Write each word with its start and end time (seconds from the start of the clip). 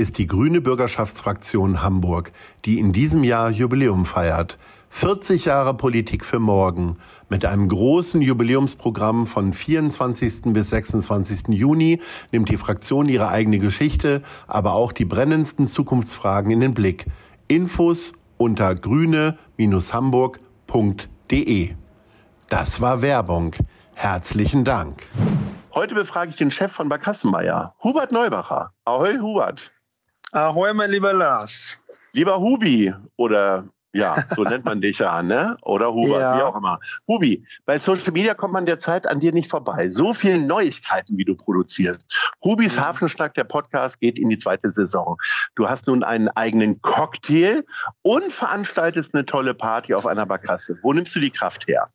ist 0.00 0.16
die 0.16 0.26
Grüne 0.26 0.62
Bürgerschaftsfraktion 0.62 1.82
Hamburg, 1.82 2.32
die 2.64 2.78
in 2.78 2.92
diesem 2.92 3.22
Jahr 3.22 3.50
Jubiläum 3.50 4.06
feiert. 4.06 4.56
40 4.88 5.44
Jahre 5.44 5.74
Politik 5.74 6.24
für 6.24 6.38
morgen 6.38 6.96
mit 7.28 7.44
einem 7.44 7.68
großen 7.68 8.22
Jubiläumsprogramm 8.22 9.26
von 9.26 9.52
24. 9.52 10.54
bis 10.54 10.70
26. 10.70 11.48
Juni 11.48 12.00
nimmt 12.32 12.48
die 12.48 12.56
Fraktion 12.56 13.10
ihre 13.10 13.28
eigene 13.28 13.58
Geschichte, 13.58 14.22
aber 14.46 14.72
auch 14.72 14.92
die 14.92 15.04
brennendsten 15.04 15.68
Zukunftsfragen 15.68 16.50
in 16.50 16.60
den 16.60 16.72
Blick. 16.72 17.04
Infos 17.46 18.14
unter 18.38 18.74
grüne-hamburg.de. 18.74 21.74
Das 22.48 22.80
war 22.80 23.02
Werbung. 23.02 23.54
Herzlichen 23.92 24.64
Dank. 24.64 25.06
Heute 25.74 25.94
befrage 25.94 26.30
ich 26.30 26.36
den 26.36 26.50
Chef 26.50 26.72
von 26.72 26.88
Barkassenmeier, 26.88 27.74
Hubert 27.84 28.12
Neubacher. 28.12 28.72
Ahoi, 28.86 29.18
Hubert. 29.18 29.70
Ahoi, 30.32 30.72
mein 30.74 30.90
lieber 30.90 31.12
Lars. 31.12 31.76
Lieber 32.12 32.38
Hubi 32.38 32.94
oder 33.16 33.64
ja, 33.92 34.16
so 34.36 34.44
nennt 34.44 34.64
man 34.64 34.80
dich 34.80 34.98
ja, 34.98 35.22
ne? 35.24 35.56
Oder 35.62 35.92
Hubert, 35.92 36.20
ja. 36.20 36.38
wie 36.38 36.42
auch 36.42 36.54
immer. 36.54 36.78
Hubi, 37.08 37.44
bei 37.64 37.80
Social 37.80 38.12
Media 38.12 38.34
kommt 38.34 38.52
man 38.52 38.64
derzeit 38.64 39.08
an 39.08 39.18
dir 39.18 39.32
nicht 39.32 39.50
vorbei. 39.50 39.90
So 39.90 40.12
viele 40.12 40.40
Neuigkeiten, 40.40 41.18
wie 41.18 41.24
du 41.24 41.34
produzierst. 41.34 42.06
Hubis 42.44 42.76
mhm. 42.76 42.80
Hafenschnack, 42.82 43.34
der 43.34 43.42
Podcast, 43.42 43.98
geht 43.98 44.20
in 44.20 44.28
die 44.28 44.38
zweite 44.38 44.70
Saison. 44.70 45.16
Du 45.56 45.68
hast 45.68 45.88
nun 45.88 46.04
einen 46.04 46.28
eigenen 46.28 46.80
Cocktail 46.80 47.64
und 48.02 48.32
veranstaltest 48.32 49.10
eine 49.12 49.26
tolle 49.26 49.54
Party 49.54 49.94
auf 49.94 50.06
einer 50.06 50.26
Barkasse. 50.26 50.78
Wo 50.82 50.92
nimmst 50.92 51.16
du 51.16 51.18
die 51.18 51.30
Kraft 51.30 51.66
her? 51.66 51.90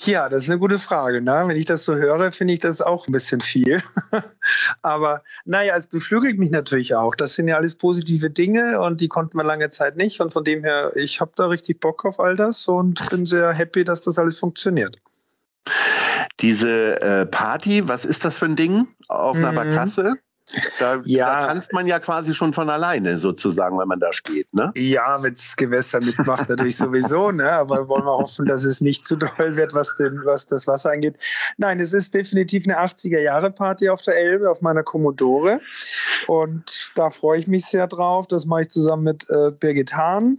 Ja, 0.00 0.28
das 0.28 0.44
ist 0.44 0.50
eine 0.50 0.58
gute 0.58 0.78
Frage. 0.78 1.22
Ne? 1.22 1.44
Wenn 1.46 1.56
ich 1.56 1.64
das 1.64 1.84
so 1.84 1.94
höre, 1.94 2.30
finde 2.30 2.52
ich 2.52 2.60
das 2.60 2.82
auch 2.82 3.08
ein 3.08 3.12
bisschen 3.12 3.40
viel. 3.40 3.82
Aber 4.82 5.22
naja, 5.44 5.74
es 5.76 5.86
beflügelt 5.86 6.38
mich 6.38 6.50
natürlich 6.50 6.94
auch. 6.94 7.14
Das 7.14 7.34
sind 7.34 7.48
ja 7.48 7.56
alles 7.56 7.76
positive 7.76 8.28
Dinge 8.28 8.80
und 8.80 9.00
die 9.00 9.08
konnten 9.08 9.38
wir 9.38 9.44
lange 9.44 9.70
Zeit 9.70 9.96
nicht. 9.96 10.20
Und 10.20 10.32
von 10.32 10.44
dem 10.44 10.62
her, 10.62 10.92
ich 10.96 11.20
habe 11.20 11.32
da 11.36 11.46
richtig 11.46 11.80
Bock 11.80 12.04
auf 12.04 12.20
all 12.20 12.36
das 12.36 12.66
und 12.68 13.08
bin 13.08 13.24
sehr 13.24 13.52
happy, 13.52 13.84
dass 13.84 14.02
das 14.02 14.18
alles 14.18 14.38
funktioniert. 14.38 14.98
Diese 16.40 17.00
äh, 17.00 17.26
Party, 17.26 17.88
was 17.88 18.04
ist 18.04 18.24
das 18.24 18.38
für 18.38 18.44
ein 18.44 18.56
Ding 18.56 18.88
auf 19.08 19.36
einer 19.36 19.52
mhm. 19.52 19.56
Barkasse? 19.56 20.14
Da, 20.78 21.00
ja. 21.04 21.26
da 21.26 21.46
tanzt 21.48 21.72
man 21.72 21.88
ja 21.88 21.98
quasi 21.98 22.32
schon 22.32 22.52
von 22.52 22.70
alleine 22.70 23.18
sozusagen, 23.18 23.78
wenn 23.78 23.88
man 23.88 23.98
da 23.98 24.12
steht, 24.12 24.52
ne? 24.54 24.70
Ja, 24.76 25.20
wenn 25.22 25.34
das 25.34 25.56
Gewässer 25.56 26.00
mitmacht, 26.00 26.48
natürlich 26.48 26.76
sowieso, 26.76 27.32
ne? 27.32 27.50
Aber 27.50 27.88
wollen 27.88 28.04
wir 28.04 28.16
hoffen, 28.16 28.46
dass 28.46 28.62
es 28.62 28.80
nicht 28.80 29.06
zu 29.06 29.16
doll 29.16 29.56
wird, 29.56 29.74
was, 29.74 29.96
den, 29.96 30.20
was 30.24 30.46
das 30.46 30.68
Wasser 30.68 30.92
angeht. 30.92 31.16
Nein, 31.56 31.80
es 31.80 31.92
ist 31.92 32.14
definitiv 32.14 32.64
eine 32.66 32.78
80er-Jahre-Party 32.78 33.88
auf 33.88 34.02
der 34.02 34.16
Elbe, 34.16 34.48
auf 34.48 34.62
meiner 34.62 34.84
Commodore. 34.84 35.60
Und 36.28 36.92
da 36.94 37.10
freue 37.10 37.40
ich 37.40 37.48
mich 37.48 37.66
sehr 37.66 37.88
drauf. 37.88 38.28
Das 38.28 38.46
mache 38.46 38.62
ich 38.62 38.68
zusammen 38.68 39.02
mit 39.02 39.28
äh, 39.28 39.50
Birgit 39.50 39.94
Hahn, 39.94 40.38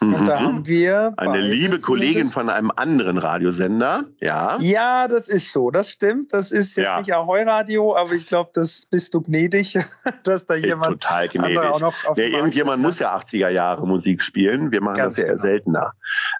und 0.00 0.26
da 0.26 0.38
mhm. 0.38 0.44
haben 0.44 0.66
wir 0.66 1.12
eine 1.16 1.40
liebe 1.40 1.78
Kollegin 1.78 2.28
von 2.28 2.48
einem 2.48 2.70
anderen 2.76 3.18
Radiosender, 3.18 4.04
ja. 4.20 4.56
Ja, 4.60 5.08
das 5.08 5.28
ist 5.28 5.52
so, 5.52 5.72
das 5.72 5.90
stimmt. 5.90 6.32
Das 6.32 6.52
ist 6.52 6.76
jetzt 6.76 6.86
ja. 6.86 6.98
nicht 7.00 7.12
Ahoi 7.12 7.42
Radio, 7.42 7.96
aber 7.96 8.12
ich 8.12 8.26
glaube, 8.26 8.50
das 8.54 8.86
bist 8.86 9.14
du 9.14 9.22
gnädig, 9.22 9.76
dass 10.22 10.46
da 10.46 10.54
jemand 10.54 11.02
total 11.02 11.28
gnädig. 11.28 11.58
auch 11.58 11.80
noch 11.80 12.04
auf 12.04 12.16
ja, 12.16 12.26
irgendjemand 12.26 12.80
muss 12.80 13.00
ja 13.00 13.16
80er 13.16 13.48
Jahre 13.48 13.88
Musik 13.88 14.22
spielen. 14.22 14.70
Wir 14.70 14.80
machen 14.80 14.98
das 14.98 15.16
ja 15.16 15.26
genau. 15.26 15.38
seltener. 15.38 15.92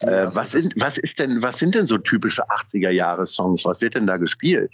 Ja, 0.02 0.08
äh, 0.08 0.34
was, 0.36 0.54
ist, 0.54 0.72
was 0.76 0.96
ist 0.96 1.18
denn, 1.18 1.42
was 1.42 1.58
sind 1.58 1.74
denn 1.74 1.86
so 1.86 1.98
typische 1.98 2.42
80er 2.42 2.90
Jahre 2.90 3.26
Songs? 3.26 3.64
Was 3.64 3.80
wird 3.80 3.96
denn 3.96 4.06
da 4.06 4.18
gespielt? 4.18 4.70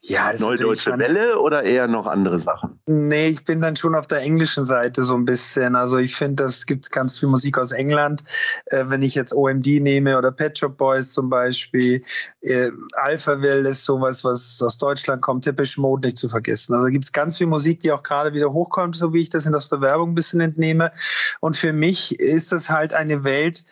Ja, 0.00 0.32
Neue 0.38 0.56
Deutsche 0.56 0.96
Welle 0.98 1.38
oder 1.38 1.62
eher 1.62 1.86
noch 1.86 2.06
andere 2.06 2.40
Sachen? 2.40 2.80
Nee, 2.86 3.28
ich 3.28 3.44
bin 3.44 3.60
dann 3.60 3.76
schon 3.76 3.94
auf 3.94 4.06
der 4.06 4.20
englischen 4.20 4.64
Seite 4.64 5.02
so 5.02 5.14
ein 5.14 5.24
bisschen. 5.24 5.76
Also 5.76 5.98
ich 5.98 6.16
finde, 6.16 6.44
es 6.44 6.66
gibt 6.66 6.90
ganz 6.90 7.18
viel 7.18 7.28
Musik 7.28 7.58
aus 7.58 7.72
England. 7.72 8.22
Äh, 8.66 8.84
wenn 8.86 9.02
ich 9.02 9.14
jetzt 9.14 9.34
OMD 9.34 9.66
nehme 9.80 10.16
oder 10.16 10.32
Pet 10.32 10.58
Shop 10.58 10.76
Boys 10.76 11.12
zum 11.12 11.30
Beispiel, 11.30 12.02
äh, 12.40 12.70
Alphaville 12.94 13.68
ist 13.68 13.84
sowas, 13.84 14.24
was 14.24 14.60
aus 14.62 14.78
Deutschland 14.78 15.22
kommt, 15.22 15.44
Typisch 15.44 15.76
Mode 15.78 16.08
nicht 16.08 16.16
zu 16.16 16.28
vergessen. 16.28 16.74
Also 16.74 16.86
gibt 16.88 17.04
es 17.04 17.12
ganz 17.12 17.38
viel 17.38 17.46
Musik, 17.46 17.80
die 17.80 17.92
auch 17.92 18.02
gerade 18.02 18.32
wieder 18.32 18.52
hochkommt, 18.52 18.96
so 18.96 19.12
wie 19.12 19.20
ich 19.20 19.28
das 19.28 19.46
in 19.46 19.52
der 19.52 19.80
Werbung 19.80 20.10
ein 20.10 20.14
bisschen 20.14 20.40
entnehme. 20.40 20.92
Und 21.40 21.56
für 21.56 21.72
mich 21.72 22.18
ist 22.18 22.52
das 22.52 22.70
halt 22.70 22.94
eine 22.94 23.24
Welt, 23.24 23.64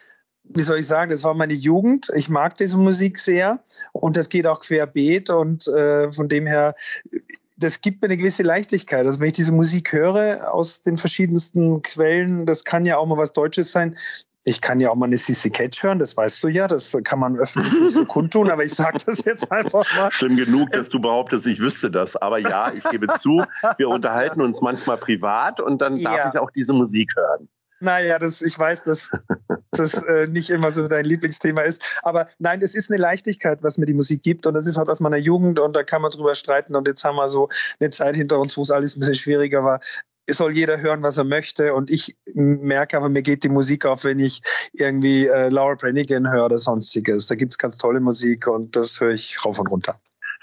wie 0.55 0.63
soll 0.63 0.79
ich 0.79 0.87
sagen, 0.87 1.11
das 1.11 1.25
war 1.25 1.35
meine 1.35 1.53
Jugend. 1.53 2.11
Ich 2.15 2.29
mag 2.29 2.57
diese 2.57 2.77
Musik 2.77 3.19
sehr 3.19 3.61
und 3.93 4.17
das 4.17 4.29
geht 4.29 4.47
auch 4.47 4.61
querbeet 4.61 5.31
und 5.31 5.69
äh, 5.69 6.13
von 6.13 6.29
dem 6.29 6.47
her, 6.47 6.75
das 7.57 7.81
gibt 7.81 8.03
mir 8.03 8.09
eine 8.09 8.17
gewisse 8.17 8.43
Leichtigkeit. 8.43 9.07
Also 9.07 9.21
wenn 9.21 9.29
ich 9.29 9.35
diese 9.35 9.53
Musik 9.53 9.93
höre 9.93 10.53
aus 10.53 10.83
den 10.83 10.97
verschiedensten 10.97 11.83
Quellen, 11.83 12.47
das 12.47 12.65
kann 12.65 12.85
ja 12.85 12.97
auch 12.97 13.07
mal 13.07 13.19
was 13.19 13.33
Deutsches 13.33 13.71
sein. 13.71 13.97
Ich 14.45 14.63
kann 14.63 14.81
ja 14.81 14.91
auch 14.91 14.95
mal 14.95 15.07
eine 15.07 15.19
CC 15.19 15.51
Catch 15.51 15.83
hören, 15.83 15.99
das 15.99 16.17
weißt 16.17 16.43
du 16.43 16.49
ja, 16.49 16.67
das 16.67 16.97
kann 17.05 17.19
man 17.19 17.37
öffentlich 17.37 17.79
nicht 17.79 17.93
so 17.93 18.07
kundtun, 18.07 18.51
aber 18.51 18.65
ich 18.65 18.73
sage 18.73 18.97
das 19.05 19.23
jetzt 19.27 19.53
einfach 19.53 19.85
mal. 19.95 20.11
Schlimm 20.11 20.37
genug, 20.37 20.73
dass 20.73 20.89
du 20.89 20.99
behauptest, 20.99 21.47
ich 21.47 21.61
wüsste 21.61 21.91
das. 21.91 22.17
Aber 22.17 22.39
ja, 22.39 22.73
ich 22.73 22.83
gebe 22.85 23.07
zu, 23.21 23.43
wir 23.77 23.89
unterhalten 23.89 24.41
uns 24.41 24.63
manchmal 24.63 24.97
privat 24.97 25.61
und 25.61 25.83
dann 25.83 26.03
darf 26.03 26.17
ja. 26.17 26.31
ich 26.33 26.41
auch 26.41 26.51
diese 26.51 26.73
Musik 26.73 27.13
hören. 27.17 27.49
Naja, 27.81 28.19
das, 28.19 28.43
ich 28.43 28.59
weiß, 28.59 28.85
dass 28.85 29.11
das 29.71 30.03
äh, 30.03 30.27
nicht 30.27 30.51
immer 30.51 30.71
so 30.71 30.87
dein 30.87 31.07
Lieblingsthema 31.07 31.63
ist. 31.63 32.01
Aber 32.03 32.29
nein, 32.39 32.61
es 32.61 32.75
ist 32.75 32.91
eine 32.91 33.01
Leichtigkeit, 33.01 33.63
was 33.63 33.79
mir 33.79 33.87
die 33.87 33.95
Musik 33.95 34.23
gibt. 34.23 34.47
Und 34.47 34.55
das 34.55 34.67
ist 34.67 34.77
halt 34.77 34.89
aus 34.91 35.01
meiner 35.01 35.17
Jugend 35.17 35.59
und 35.59 35.75
da 35.75 35.83
kann 35.83 36.03
man 36.03 36.11
drüber 36.11 36.35
streiten. 36.35 36.77
Und 36.77 36.87
jetzt 36.87 37.03
haben 37.05 37.17
wir 37.17 37.29
so 37.29 37.49
eine 37.81 37.91
Zeit 37.91 38.17
hinter 38.17 38.39
uns, 38.39 38.57
wo 38.57 38.63
es 38.63 38.71
alles 38.71 38.97
ein 38.97 39.01
bisschen 39.01 39.15
schwieriger 39.15 39.65
war. 39.65 39.81
Es 40.27 40.37
soll 40.37 40.55
jeder 40.55 40.81
hören, 40.81 41.03
was 41.03 41.17
er 41.17 41.25
möchte. 41.25 41.75
Und 41.75 41.91
ich 41.91 42.17
merke 42.35 42.99
aber, 42.99 43.09
mir 43.09 43.23
geht 43.23 43.45
die 43.45 43.49
Musik 43.49 43.87
auf, 43.87 44.05
wenn 44.05 44.19
ich 44.19 44.43
irgendwie 44.75 45.27
äh, 45.27 45.49
Laura 45.49 45.75
Branigan 45.75 46.31
höre 46.31 46.45
oder 46.45 46.59
sonstiges. 46.59 47.27
Da 47.27 47.35
gibt 47.35 47.55
es 47.55 47.59
ganz 47.59 47.79
tolle 47.79 48.01
Musik 48.01 48.47
und 48.47 48.77
das 48.77 49.01
höre 49.01 49.13
ich 49.13 49.43
rauf 49.45 49.59
und 49.59 49.71
runter 49.71 49.99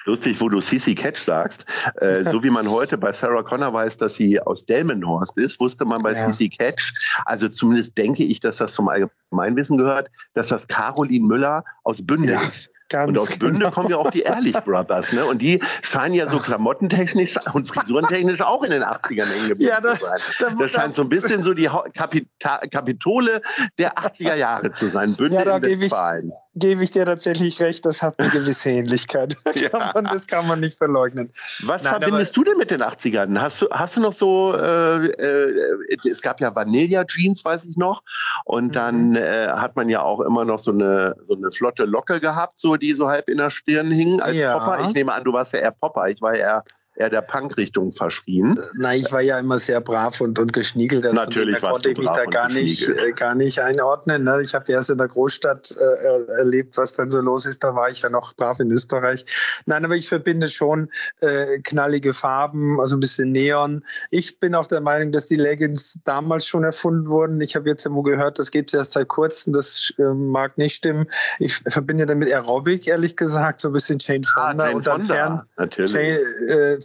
lustig, 0.06 0.40
wo 0.40 0.50
du 0.50 0.62
Sissy 0.62 0.96
Catch 0.96 1.19
sagst. 1.19 1.66
Äh, 1.96 2.24
so 2.24 2.44
wie 2.44 2.50
man 2.50 2.69
heute 2.69 2.97
bei 2.97 3.13
Sarah 3.13 3.44
Connor 3.44 3.74
weiß, 3.74 3.97
dass 3.97 4.16
sie 4.16 4.40
aus 4.40 4.66
Delmenhorst 4.66 5.38
ist, 5.38 5.59
wusste 5.59 5.85
man 5.85 6.02
bei 6.02 6.13
ja. 6.13 6.25
Sissy 6.25 6.50
Catch, 6.50 6.94
also 7.25 7.50
zumindest 7.50 7.97
denke 7.97 8.24
ich, 8.24 8.40
dass 8.40 8.58
das 8.58 8.74
zum 8.74 8.90
Allgemeinwissen 8.90 9.78
gehört, 9.78 10.09
dass 10.34 10.50
das 10.50 10.68
Caroline 10.68 11.25
Müller 11.25 11.63
aus 11.84 12.06
Bünde 12.06 12.34
ja. 12.34 12.41
ist. 12.41 12.69
Ganz 12.90 13.09
und 13.09 13.18
aus 13.18 13.28
genau. 13.28 13.40
Bünde 13.40 13.72
kommen 13.72 13.90
ja 13.90 13.97
auch 13.97 14.12
die 14.12 14.22
Ehrlich 14.22 14.53
Brothers, 14.53 15.12
ne? 15.12 15.25
Und 15.25 15.40
die 15.41 15.62
scheinen 15.81 16.14
ja 16.14 16.28
so 16.28 16.40
klamottentechnisch 16.40 17.35
und 17.53 17.68
frisurentechnisch 17.68 18.40
auch 18.40 18.64
in 18.64 18.72
den 18.72 18.84
80ern 18.84 19.29
hängen 19.29 19.50
geblieben 19.50 19.70
ja, 19.70 19.82
das, 19.82 20.00
zu 20.00 20.05
sein. 20.05 20.58
Das 20.58 20.72
scheint 20.72 20.96
so 20.96 21.02
ein 21.02 21.09
bisschen 21.09 21.43
so 21.43 21.53
die 21.53 21.70
Kapita 21.96 22.59
Kapitole 22.72 23.41
der 23.78 23.97
80er 23.97 24.35
Jahre 24.35 24.72
zu 24.72 24.88
sein. 24.88 25.14
Bünde 25.16 25.35
ja, 25.35 25.43
da 25.43 25.58
in 25.58 25.82
Westfalen. 25.82 26.29
Ich, 26.29 26.47
gebe 26.57 26.83
ich 26.83 26.91
dir 26.91 27.05
tatsächlich 27.05 27.61
recht, 27.61 27.85
das 27.85 28.01
hat 28.01 28.19
eine 28.19 28.29
gewisse 28.29 28.69
Ähnlichkeit. 28.69 29.35
ja. 29.55 29.93
das 29.93 30.27
kann 30.27 30.47
man 30.47 30.59
nicht 30.59 30.77
verleugnen. 30.77 31.29
Was 31.63 31.83
Nein, 31.83 32.01
verbindest 32.01 32.35
du 32.35 32.43
denn 32.43 32.57
mit 32.57 32.71
den 32.71 32.81
80ern? 32.81 33.39
Hast 33.39 33.61
du, 33.61 33.67
hast 33.71 33.97
du 33.97 34.01
noch 34.01 34.13
so, 34.13 34.53
äh, 34.55 35.07
äh, 35.07 35.97
es 36.09 36.21
gab 36.21 36.41
ja 36.41 36.55
Vanilla 36.55 37.05
Jeans, 37.05 37.43
weiß 37.45 37.65
ich 37.65 37.77
noch. 37.77 38.01
Und 38.45 38.75
dann 38.75 39.11
mhm. 39.11 39.15
äh, 39.15 39.47
hat 39.47 39.75
man 39.75 39.89
ja 39.89 40.01
auch 40.01 40.21
immer 40.21 40.45
noch 40.45 40.59
so 40.59 40.71
eine, 40.71 41.15
so 41.23 41.35
eine 41.35 41.51
flotte 41.51 41.85
Locke 41.85 42.19
gehabt, 42.19 42.59
so 42.59 42.75
die 42.75 42.93
so 42.93 43.07
halb 43.09 43.29
in 43.29 43.37
der 43.37 43.51
Stirn 43.51 43.91
hing 43.91 44.21
als 44.21 44.37
ja. 44.37 44.57
Popper. 44.57 44.87
Ich 44.87 44.93
nehme 44.93 45.13
an, 45.13 45.23
du 45.23 45.33
warst 45.33 45.53
ja 45.53 45.59
eher 45.59 45.71
Popper. 45.71 46.09
Ich 46.09 46.21
war 46.21 46.33
eher 46.33 46.63
eher 46.97 47.09
der 47.09 47.22
Punk-Richtung 47.22 47.91
verschrien. 47.91 48.59
Nein, 48.76 49.02
ich 49.02 49.11
war 49.11 49.22
ja 49.22 49.40
immer 49.40 49.59
sehr 49.59 49.79
brav 49.82 50.20
und, 50.20 50.40
und 50.40 50.52
geschniegelt. 50.52 51.05
Also 51.05 51.16
Natürlich 51.16 51.59
da 51.59 51.72
konnte 51.72 51.91
ich 51.91 51.97
mich 51.97 52.09
da 52.09 52.26
gar 52.26 52.49
nicht, 52.49 52.88
äh, 52.88 53.11
gar 53.11 53.35
nicht 53.35 53.59
einordnen. 53.59 54.23
Ne? 54.23 54.41
Ich 54.44 54.55
habe 54.55 54.72
erst 54.72 54.90
in 54.90 54.97
der 54.97 55.08
Großstadt 55.08 55.76
äh, 55.78 56.32
erlebt, 56.40 56.78
was 56.78 56.94
dann 56.94 57.11
so 57.11 57.22
los 57.22 57.46
ist. 57.46 57.64
Da 57.64 57.76
war 57.76 57.90
ich 57.90 58.02
ja 58.02 58.09
noch 58.09 58.34
brav 58.34 58.59
in 58.59 58.72
Österreich. 58.72 59.26
Nein, 59.66 59.85
aber 59.85 59.96
ich 59.96 60.09
verbinde 60.09 60.47
schon 60.47 60.90
äh, 61.22 61.59
knallige 61.59 62.14
Farben, 62.14 62.79
also 62.79 62.97
ein 62.97 63.00
bisschen 63.00 63.32
Neon. 63.32 63.84
Ich 64.09 64.40
bin 64.40 64.55
auch 64.55 64.67
der 64.67 64.82
Meinung, 64.82 65.11
dass 65.11 65.28
die 65.28 65.35
Leggings 65.35 66.00
damals 66.03 66.47
schon 66.47 66.64
erfunden 66.64 67.08
wurden. 67.08 67.40
Ich 67.41 67.55
habe 67.55 67.70
jetzt 67.70 67.85
irgendwo 67.85 68.02
gehört, 68.02 68.40
das 68.40 68.50
geht 68.50 68.73
erst 68.73 68.93
seit 68.93 69.08
kurzem. 69.08 69.53
Das 69.53 69.93
äh, 70.00 70.03
mag 70.14 70.58
nicht 70.58 70.76
stimmen. 70.76 71.05
Ich 71.38 71.58
verbinde 71.67 72.08
damit 72.08 72.32
Aerobic, 72.32 72.88
ehrlich 72.88 73.16
gesagt, 73.16 73.61
so 73.61 73.70
ein 73.70 73.73
bisschen 73.73 74.00
Jane 74.00 74.23
Fonda 74.23 74.64
ah, 74.64 74.67
Jane 74.67 74.76
und 74.78 74.88
dann 74.88 75.02
Fern 75.03 75.41
Jane, 75.58 76.20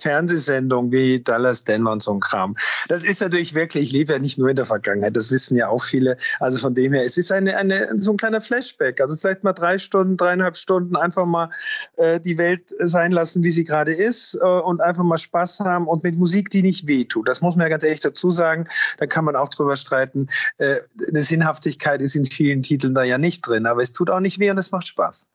Fernsehsendungen 0.02 0.92
wie 0.92 1.20
Dallas 1.20 1.64
Denver 1.64 1.92
und 1.92 2.02
so 2.02 2.12
ein 2.12 2.20
Kram. 2.20 2.56
Das 2.88 3.04
ist 3.04 3.20
natürlich 3.20 3.54
wirklich, 3.54 3.84
ich 3.84 3.92
lebe 3.92 4.12
ja 4.12 4.18
nicht 4.18 4.38
nur 4.38 4.48
in 4.48 4.56
der 4.56 4.66
Vergangenheit, 4.66 5.16
das 5.16 5.30
wissen 5.30 5.56
ja 5.56 5.68
auch 5.68 5.82
viele. 5.82 6.16
Also 6.40 6.58
von 6.58 6.74
dem 6.74 6.92
her, 6.92 7.04
es 7.04 7.16
ist 7.16 7.32
eine, 7.32 7.56
eine, 7.56 7.88
so 7.96 8.12
ein 8.12 8.16
kleiner 8.16 8.40
Flashback. 8.40 9.00
Also 9.00 9.16
vielleicht 9.16 9.44
mal 9.44 9.52
drei 9.52 9.78
Stunden, 9.78 10.16
dreieinhalb 10.16 10.56
Stunden 10.56 10.96
einfach 10.96 11.26
mal 11.26 11.50
äh, 11.96 12.20
die 12.20 12.38
Welt 12.38 12.70
sein 12.80 13.12
lassen, 13.12 13.44
wie 13.44 13.50
sie 13.50 13.64
gerade 13.64 13.92
ist 13.92 14.34
äh, 14.34 14.46
und 14.46 14.80
einfach 14.80 15.04
mal 15.04 15.18
Spaß 15.18 15.60
haben 15.60 15.86
und 15.86 16.02
mit 16.02 16.18
Musik, 16.18 16.50
die 16.50 16.62
nicht 16.62 16.86
wehtut. 16.86 17.28
Das 17.28 17.40
muss 17.40 17.56
man 17.56 17.64
ja 17.64 17.68
ganz 17.68 17.84
ehrlich 17.84 18.00
dazu 18.00 18.30
sagen. 18.30 18.68
Da 18.98 19.06
kann 19.06 19.24
man 19.24 19.36
auch 19.36 19.48
drüber 19.48 19.76
streiten. 19.76 20.28
Äh, 20.58 20.76
eine 21.08 21.22
Sinnhaftigkeit 21.22 22.02
ist 22.02 22.14
in 22.14 22.24
vielen 22.24 22.62
Titeln 22.62 22.94
da 22.94 23.04
ja 23.04 23.18
nicht 23.18 23.46
drin, 23.46 23.66
aber 23.66 23.82
es 23.82 23.92
tut 23.92 24.10
auch 24.10 24.20
nicht 24.20 24.38
weh 24.38 24.50
und 24.50 24.58
es 24.58 24.72
macht 24.72 24.88
Spaß. 24.88 25.26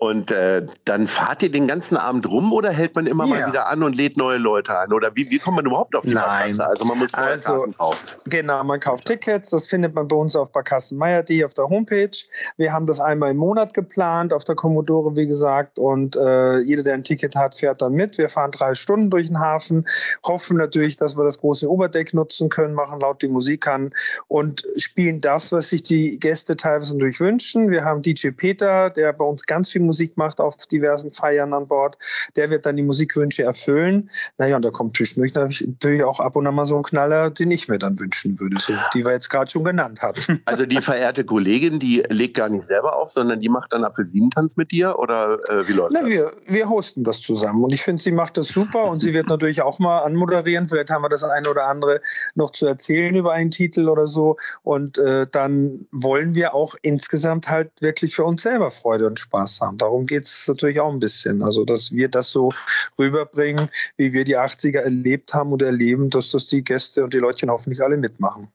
Und 0.00 0.30
äh, 0.30 0.64
dann 0.86 1.06
fahrt 1.06 1.42
ihr 1.42 1.50
den 1.50 1.68
ganzen 1.68 1.98
Abend 1.98 2.26
rum 2.26 2.54
oder 2.54 2.70
hält 2.70 2.96
man 2.96 3.06
immer 3.06 3.26
yeah. 3.26 3.36
mal 3.36 3.48
wieder 3.48 3.66
an 3.66 3.82
und 3.82 3.94
lädt 3.94 4.16
neue 4.16 4.38
Leute 4.38 4.74
an? 4.74 4.94
Oder 4.94 5.14
wie, 5.14 5.28
wie 5.28 5.38
kommt 5.38 5.56
man 5.56 5.66
überhaupt 5.66 5.94
auf 5.94 6.04
die 6.04 6.14
Nein. 6.14 6.56
Barkasse? 6.56 6.66
Also 6.66 6.84
man 6.86 6.98
muss 6.98 7.12
neue 7.12 7.22
also, 7.22 7.52
Karten 7.52 7.76
kaufen. 7.76 8.06
Genau, 8.24 8.64
man 8.64 8.80
kauft 8.80 9.04
Tickets. 9.04 9.50
Das 9.50 9.66
findet 9.66 9.94
man 9.94 10.08
bei 10.08 10.16
uns 10.16 10.34
auf 10.34 10.52
Barkassenmeier.de 10.52 11.44
auf 11.44 11.52
der 11.52 11.68
Homepage. 11.68 12.16
Wir 12.56 12.72
haben 12.72 12.86
das 12.86 12.98
einmal 12.98 13.32
im 13.32 13.36
Monat 13.36 13.74
geplant 13.74 14.32
auf 14.32 14.42
der 14.44 14.54
Commodore, 14.54 15.14
wie 15.18 15.26
gesagt. 15.26 15.78
Und 15.78 16.16
äh, 16.16 16.60
jeder, 16.60 16.82
der 16.82 16.94
ein 16.94 17.04
Ticket 17.04 17.36
hat, 17.36 17.54
fährt 17.54 17.82
dann 17.82 17.92
mit. 17.92 18.16
Wir 18.16 18.30
fahren 18.30 18.52
drei 18.52 18.74
Stunden 18.74 19.10
durch 19.10 19.26
den 19.26 19.38
Hafen, 19.38 19.86
hoffen 20.26 20.56
natürlich, 20.56 20.96
dass 20.96 21.18
wir 21.18 21.24
das 21.24 21.40
große 21.40 21.70
Oberdeck 21.70 22.14
nutzen 22.14 22.48
können, 22.48 22.72
machen 22.72 23.00
laut 23.00 23.20
die 23.20 23.28
Musik 23.28 23.66
an 23.66 23.92
und 24.28 24.62
spielen 24.78 25.20
das, 25.20 25.52
was 25.52 25.68
sich 25.68 25.82
die 25.82 26.18
Gäste 26.18 26.56
teilweise 26.56 26.94
natürlich 26.94 27.20
wünschen. 27.20 27.70
Wir 27.70 27.84
haben 27.84 28.00
DJ 28.00 28.30
Peter, 28.30 28.88
der 28.88 29.12
bei 29.12 29.26
uns 29.26 29.44
ganz 29.44 29.70
viel 29.70 29.89
Musik 29.90 30.16
macht 30.16 30.40
auf 30.40 30.56
diversen 30.68 31.10
Feiern 31.10 31.52
an 31.52 31.66
Bord. 31.66 31.98
Der 32.36 32.48
wird 32.48 32.64
dann 32.64 32.76
die 32.76 32.84
Musikwünsche 32.84 33.42
erfüllen. 33.42 34.08
Naja, 34.38 34.54
und 34.54 34.64
da 34.64 34.70
kommt 34.70 34.96
zwischendurch 34.96 35.34
natürlich 35.34 36.04
auch 36.04 36.20
ab 36.20 36.36
und 36.36 36.46
an 36.46 36.54
mal 36.54 36.64
so 36.64 36.76
ein 36.76 36.84
Knaller, 36.84 37.30
den 37.30 37.50
ich 37.50 37.66
mir 37.66 37.80
dann 37.80 37.98
wünschen 37.98 38.38
würde, 38.38 38.56
so, 38.60 38.72
die 38.94 39.04
wir 39.04 39.10
jetzt 39.10 39.30
gerade 39.30 39.50
schon 39.50 39.64
genannt 39.64 40.00
haben. 40.00 40.20
Also 40.46 40.66
die 40.66 40.80
verehrte 40.80 41.24
Kollegin, 41.24 41.78
die 41.78 42.02
legt 42.08 42.36
gar 42.36 42.48
nicht 42.48 42.64
selber 42.64 42.96
auf, 42.96 43.10
sondern 43.10 43.40
die 43.40 43.48
macht 43.48 43.72
dann 43.72 43.84
Apfelsinentanz 43.84 44.56
mit 44.56 44.70
dir 44.70 44.98
oder 44.98 45.38
äh, 45.48 45.66
wie 45.68 45.72
läuft 45.72 45.92
Na, 45.92 46.00
das? 46.00 46.10
Wir, 46.10 46.32
wir 46.46 46.68
hosten 46.68 47.04
das 47.04 47.20
zusammen 47.20 47.62
und 47.62 47.72
ich 47.72 47.82
finde, 47.82 48.02
sie 48.02 48.12
macht 48.12 48.36
das 48.36 48.48
super 48.48 48.84
und 48.84 49.00
sie 49.00 49.12
wird 49.12 49.28
natürlich 49.28 49.62
auch 49.62 49.78
mal 49.78 50.00
anmoderieren. 50.00 50.68
Vielleicht 50.68 50.90
haben 50.90 51.02
wir 51.02 51.08
das 51.08 51.22
eine 51.22 51.48
oder 51.48 51.66
andere 51.66 52.00
noch 52.34 52.50
zu 52.50 52.66
erzählen 52.66 53.14
über 53.14 53.32
einen 53.32 53.50
Titel 53.50 53.88
oder 53.88 54.06
so 54.06 54.36
und 54.62 54.98
äh, 54.98 55.26
dann 55.30 55.86
wollen 55.92 56.34
wir 56.34 56.54
auch 56.54 56.74
insgesamt 56.82 57.48
halt 57.48 57.70
wirklich 57.80 58.14
für 58.14 58.24
uns 58.24 58.42
selber 58.42 58.70
Freude 58.70 59.06
und 59.06 59.18
Spaß 59.18 59.60
haben 59.60 59.78
darum 59.80 60.06
geht 60.06 60.24
es 60.24 60.46
natürlich 60.48 60.80
auch 60.80 60.92
ein 60.92 61.00
bisschen. 61.00 61.42
Also, 61.42 61.64
dass 61.64 61.92
wir 61.92 62.08
das 62.08 62.30
so 62.30 62.52
rüberbringen, 62.98 63.68
wie 63.96 64.12
wir 64.12 64.24
die 64.24 64.38
80er 64.38 64.80
erlebt 64.80 65.34
haben 65.34 65.52
und 65.52 65.62
erleben, 65.62 66.10
dass 66.10 66.30
das 66.30 66.46
die 66.46 66.62
Gäste 66.62 67.04
und 67.04 67.14
die 67.14 67.18
Leutchen 67.18 67.50
hoffentlich 67.50 67.82
alle 67.82 67.96
mitmachen. 67.96 68.48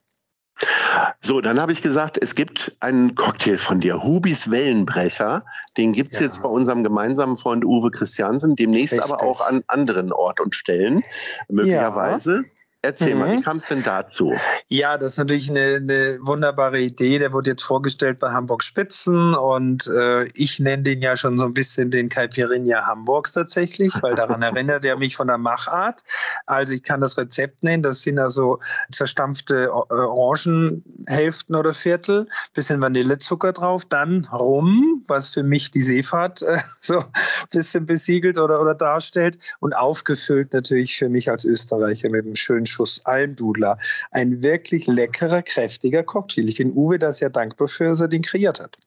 So, 1.19 1.41
dann 1.41 1.59
habe 1.59 1.73
ich 1.73 1.81
gesagt, 1.81 2.17
es 2.21 2.35
gibt 2.35 2.71
einen 2.79 3.15
Cocktail 3.15 3.57
von 3.57 3.81
dir, 3.81 4.03
Hubis 4.03 4.49
Wellenbrecher. 4.49 5.43
Den 5.77 5.91
gibt 5.91 6.13
es 6.13 6.19
ja. 6.19 6.27
jetzt 6.27 6.41
bei 6.41 6.47
unserem 6.47 6.83
gemeinsamen 6.83 7.37
Freund 7.37 7.65
Uwe 7.65 7.91
Christiansen, 7.91 8.55
demnächst 8.55 8.93
Richtig. 8.93 9.11
aber 9.11 9.23
auch 9.23 9.41
an 9.41 9.63
anderen 9.67 10.13
Ort 10.13 10.39
und 10.39 10.55
Stellen, 10.55 11.03
möglicherweise. 11.49 12.35
Ja. 12.35 12.43
Erzähl 12.85 13.15
mhm. 13.15 13.19
mal, 13.19 13.31
wie 13.35 13.41
kam 13.41 13.57
es 13.57 13.63
denn 13.67 13.83
dazu? 13.83 14.31
Ja, 14.69 14.99
das 14.99 15.13
ist 15.13 15.17
natürlich 15.17 15.49
eine, 15.49 15.77
eine, 15.77 16.19
wunderbare 16.21 16.79
Idee. 16.79 17.17
Der 17.17 17.33
wurde 17.33 17.49
jetzt 17.49 17.63
vorgestellt 17.63 18.19
bei 18.19 18.31
Hamburg 18.31 18.61
Spitzen 18.61 19.33
und 19.33 19.87
äh, 19.87 20.25
ich 20.35 20.59
nenne 20.59 20.83
den 20.83 21.01
ja 21.01 21.17
schon 21.17 21.39
so 21.39 21.45
ein 21.45 21.53
bisschen 21.55 21.89
den 21.89 22.09
Caipirinha 22.09 22.85
Hamburgs 22.85 23.33
tatsächlich, 23.33 23.91
weil 24.01 24.13
daran 24.13 24.41
erinnert 24.43 24.85
er 24.85 24.97
mich 24.97 25.15
von 25.15 25.27
der 25.27 25.39
Machart. 25.39 26.03
Also 26.45 26.73
ich 26.73 26.83
kann 26.83 27.01
das 27.01 27.17
Rezept 27.17 27.63
nennen. 27.63 27.81
Das 27.81 28.03
sind 28.03 28.19
also 28.19 28.59
zerstampfte 28.91 29.73
Orangenhälften 29.73 31.55
oder 31.55 31.73
Viertel, 31.73 32.27
bisschen 32.53 32.81
Vanillezucker 32.81 33.51
drauf, 33.51 33.85
dann 33.85 34.25
Rum, 34.31 35.03
was 35.07 35.29
für 35.29 35.41
mich 35.41 35.71
die 35.71 35.81
Seefahrt 35.81 36.43
äh, 36.43 36.59
so 36.79 36.99
ein 36.99 37.05
bisschen 37.51 37.87
besiegelt 37.87 38.37
oder, 38.37 38.61
oder 38.61 38.75
darstellt 38.75 39.39
und 39.59 39.75
aufgefüllt 39.75 40.53
natürlich 40.53 40.95
für 40.95 41.09
mich 41.09 41.31
als 41.31 41.45
Österreicher 41.45 42.09
mit 42.09 42.25
einem 42.25 42.35
schönen 42.35 42.67
Schuss 42.75 43.01
Almdudler. 43.05 43.77
Ein 44.11 44.43
wirklich 44.43 44.87
leckerer, 44.87 45.41
kräftiger 45.41 46.03
Cocktail. 46.03 46.47
Ich 46.47 46.57
bin 46.57 46.71
Uwe 46.71 46.99
da 46.99 47.13
sehr 47.13 47.29
dankbar 47.29 47.67
für, 47.67 47.85
dass 47.85 48.01
er 48.01 48.07
den 48.09 48.21
kreiert 48.21 48.59
hat. 48.59 48.77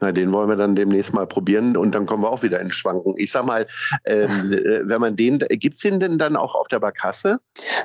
Na, 0.00 0.12
den 0.12 0.32
wollen 0.32 0.48
wir 0.48 0.56
dann 0.56 0.76
demnächst 0.76 1.12
mal 1.12 1.26
probieren 1.26 1.76
und 1.76 1.92
dann 1.94 2.06
kommen 2.06 2.22
wir 2.22 2.30
auch 2.30 2.42
wieder 2.42 2.60
in 2.60 2.70
Schwanken. 2.70 3.14
Ich 3.16 3.32
sag 3.32 3.44
mal, 3.44 3.66
ähm, 4.04 4.52
äh, 4.52 4.80
wenn 4.88 5.00
man 5.00 5.16
den, 5.16 5.38
gibt's 5.38 5.80
den 5.80 6.00
denn 6.00 6.18
dann 6.18 6.36
auch 6.36 6.54
auf 6.54 6.68
der 6.68 6.78
Barkasse? 6.78 7.40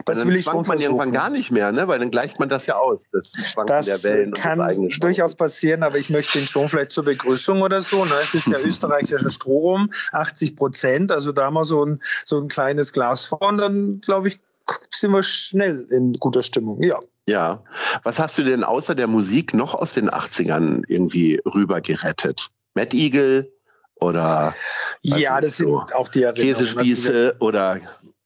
Das 0.06 0.20
dann 0.20 0.28
will 0.28 0.36
ich 0.36 0.46
schon 0.46 0.66
man 0.68 0.80
irgendwann 0.80 1.12
gar 1.12 1.30
nicht 1.30 1.52
mehr, 1.52 1.72
ne? 1.72 1.88
Weil 1.88 2.00
dann 2.00 2.12
gleicht 2.12 2.40
man 2.40 2.50
das 2.50 2.68
ja 2.68 2.76
aus, 2.76 3.06
das 3.12 3.34
Schwanken 3.46 3.68
das 3.68 3.86
der 3.86 4.04
Wellen 4.04 4.34
kann 4.34 4.60
das 4.60 4.70
eigene 4.70 4.90
durchaus 4.90 5.36
passieren, 5.36 5.84
aber 5.84 5.98
ich 5.98 6.10
möchte 6.10 6.38
den 6.38 6.48
schon 6.48 6.70
vielleicht 6.70 6.92
zur 6.92 7.04
Begrüßung 7.04 7.62
oder 7.62 7.82
so. 7.82 8.06
Ne? 8.06 8.16
Es 8.22 8.34
ist 8.34 8.48
ja 8.48 8.60
österreichischer 8.64 9.30
Strom, 9.30 9.90
80 10.12 10.56
Prozent, 10.56 11.12
also 11.12 11.32
da 11.32 11.52
mal 11.52 11.64
so 11.64 11.86
ein, 11.86 12.00
so 12.26 12.40
ein 12.40 12.48
kleines 12.48 12.94
Glas 12.94 13.26
vorn, 13.26 13.58
dann 13.58 14.02
glaube 14.02 14.28
ich, 14.28 14.40
sind 14.90 15.12
wir 15.12 15.24
schnell 15.24 15.86
in 15.90 16.14
guter 16.14 16.44
Stimmung, 16.44 16.82
ja. 16.82 17.00
Ja. 17.28 17.64
Was 18.04 18.20
hast 18.20 18.38
du 18.38 18.44
denn 18.44 18.64
außer 18.64 18.96
der 18.96 19.08
Musik 19.08 19.54
noch 19.54 19.74
aus 19.76 19.94
den 19.94 20.10
80ern 20.10 20.84
irgendwie 20.88 21.40
rüber 21.46 21.82
gerettet? 21.82 22.50
Mad 22.74 22.96
Eagle 22.96 23.52
oder 23.96 24.56
ja, 25.02 25.40
das 25.40 25.58
so 25.58 25.80
sind 25.80 25.96
auch 25.96 26.10
die 26.10 26.24
Erinnerungen. 26.24 26.56
Käsespieße 26.56 27.38
oder 27.40 27.80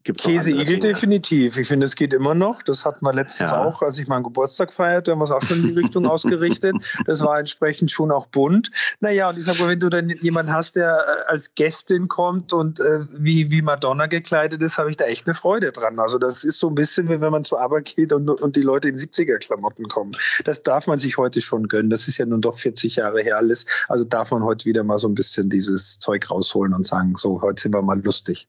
Gibt's 0.07 0.24
Käseigel 0.24 0.80
definitiv. 0.80 1.57
Ich 1.57 1.68
finde, 1.68 1.86
es 1.86 1.98
geht 1.98 2.13
immer 2.13 2.33
noch. 2.33 2.63
Das 2.63 2.86
hatten 2.86 3.06
wir 3.06 3.12
letztens 3.12 3.51
ja. 3.51 3.62
auch, 3.62 3.81
als 3.81 4.00
ich 4.00 4.07
meinen 4.07 4.24
Geburtstag 4.24 4.71
feierte, 4.71 5.12
haben 5.12 5.19
wir 5.19 5.25
es 5.25 5.31
auch 5.31 5.42
schon 5.42 5.57
in 5.57 5.68
die 5.68 5.81
Richtung 5.81 6.06
ausgerichtet. 6.07 6.77
Das 7.06 7.19
war 7.19 7.38
entsprechend 7.38 7.92
schon 7.92 8.09
auch 8.09 8.27
bunt. 8.27 8.71
Naja, 9.01 9.30
und 9.30 9.38
ich 9.38 9.44
sage 9.44 9.59
mal, 9.59 9.68
wenn 9.68 9.81
du 9.81 9.89
dann 9.89 10.07
jemanden 10.07 10.54
hast, 10.54 10.77
der 10.77 11.25
äh, 11.27 11.30
als 11.30 11.56
Gästin 11.56 12.07
kommt 12.07 12.54
und 12.54 12.80
äh, 12.80 13.00
wie, 13.18 13.51
wie 13.51 13.62
Madonna 13.62 14.06
gekleidet 14.06 14.62
ist, 14.62 14.77
habe 14.77 14.89
ich 14.89 14.95
da 14.95 15.04
echt 15.04 15.27
eine 15.27 15.33
Freude 15.33 15.74
dran. 15.74 16.00
Also 16.00 16.18
das 16.18 16.45
ist 16.45 16.57
so 16.57 16.69
ein 16.69 16.75
bisschen, 16.75 17.10
wie 17.10 17.19
wenn 17.19 17.33
man 17.33 17.44
zur 17.44 17.60
Arbeit 17.60 17.93
geht 17.93 18.13
und, 18.13 18.29
und 18.29 18.55
die 18.55 18.62
Leute 18.62 18.88
in 18.88 18.96
70er-Klamotten 18.96 19.89
kommen. 19.89 20.13
Das 20.46 20.63
darf 20.63 20.88
man 20.88 21.00
sich 21.00 21.17
heute 21.17 21.41
schon 21.41 21.67
gönnen. 21.67 21.89
Das 21.89 22.08
ist 22.08 22.17
ja 22.17 22.25
nun 22.25 22.39
doch 22.39 22.58
40 22.58 22.96
Jahre 22.96 23.22
her 23.22 23.36
alles. 23.36 23.65
Also 23.89 24.05
darf 24.05 24.32
man 24.32 24.46
heute 24.46 24.63
wieder 24.63 24.86
mal 24.86 25.00
so 25.00 25.10
ein 25.10 25.15
bisschen 25.15 25.50
dieses 25.50 26.00
Zeug 26.00 26.32
rausholen 26.32 26.74
und 26.74 26.86
sagen, 26.86 27.15
so, 27.17 27.41
heute 27.41 27.62
sind 27.62 27.74
wir 27.74 27.82
mal 27.82 28.01
lustig. 28.01 28.48